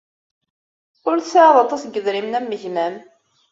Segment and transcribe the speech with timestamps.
[1.09, 2.95] Ur tesɛiḍ aṭas n yedrimen am gma-m.